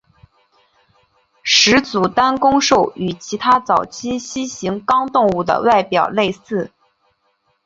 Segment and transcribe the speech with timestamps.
[1.43, 6.71] 始祖单弓兽与其他早期蜥形纲动物的外表类似。